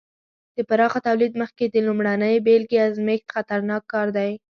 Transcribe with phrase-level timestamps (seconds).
[0.55, 4.31] د پراخه تولید مخکې د لومړنۍ بېلګې ازمېښت خطرناک کار دی.